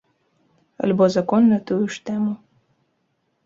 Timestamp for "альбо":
0.83-1.05